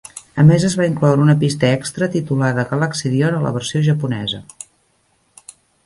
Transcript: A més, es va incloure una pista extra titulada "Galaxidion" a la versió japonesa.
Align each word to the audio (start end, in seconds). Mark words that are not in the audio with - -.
A 0.43 0.45
més, 0.45 0.63
es 0.69 0.75
va 0.79 0.87
incloure 0.91 1.25
una 1.25 1.35
pista 1.43 1.69
extra 1.81 2.09
titulada 2.17 2.65
"Galaxidion" 2.73 3.39
a 3.41 3.45
la 3.47 3.55
versió 3.61 3.87
japonesa. 3.93 4.45